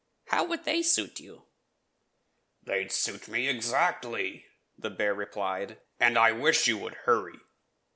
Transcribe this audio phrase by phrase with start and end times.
[0.29, 1.45] How would they suit you?"
[2.63, 7.37] "They would suit me exactly," the bear replied, "and I wish you would hurry."